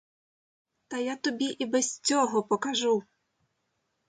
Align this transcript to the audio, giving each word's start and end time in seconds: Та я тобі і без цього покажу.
Та 0.87 0.97
я 0.99 1.15
тобі 1.15 1.45
і 1.45 1.65
без 1.65 1.99
цього 1.99 2.43
покажу. 2.43 3.03